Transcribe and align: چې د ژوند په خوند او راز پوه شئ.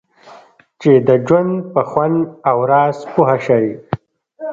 چې 0.81 0.91
د 1.07 1.09
ژوند 1.25 1.53
په 1.73 1.81
خوند 1.89 2.17
او 2.49 2.57
راز 2.71 2.97
پوه 3.11 3.35
شئ. 3.45 3.65